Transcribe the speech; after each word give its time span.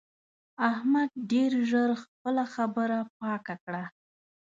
احمد 0.71 1.09
ډېر 1.31 1.51
ژر 1.69 1.89
خپله 2.03 2.43
خبره 2.53 2.99
پاکه 3.19 3.55
کړه. 3.63 3.83